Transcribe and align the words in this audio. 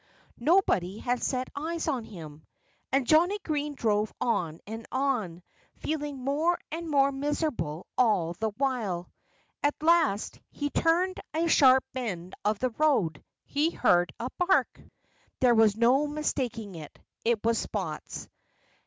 Nobody 0.39 0.97
had 0.97 1.21
set 1.21 1.51
eyes 1.55 1.87
on 1.87 2.03
him. 2.05 2.43
And 2.91 3.05
Johnnie 3.05 3.37
Green 3.43 3.75
drove 3.75 4.11
on 4.19 4.59
and 4.65 4.87
on, 4.91 5.43
feeling 5.77 6.17
more 6.17 6.57
and 6.71 6.89
more 6.89 7.11
miserable 7.11 7.85
all 7.99 8.33
the 8.33 8.49
while. 8.57 9.11
At 9.61 9.75
last, 9.83 10.37
as 10.37 10.41
he 10.49 10.71
turned 10.71 11.19
a 11.35 11.47
sharp 11.47 11.83
bend 11.93 12.33
of 12.43 12.57
the 12.57 12.71
road, 12.79 13.23
he 13.45 13.69
heard 13.69 14.11
a 14.19 14.31
bark. 14.39 14.81
There 15.39 15.53
was 15.53 15.75
no 15.77 16.07
mistaking 16.07 16.73
it. 16.73 16.97
It 17.23 17.43
was 17.45 17.59
Spot's. 17.59 18.27